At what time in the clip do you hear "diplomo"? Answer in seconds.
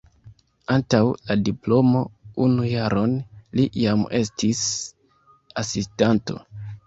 1.49-2.01